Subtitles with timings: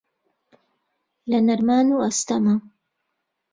[1.29, 2.55] لە نەرمان و ئەستەما